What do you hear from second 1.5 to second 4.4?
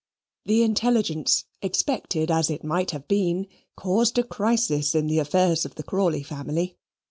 expected as it might have been, caused a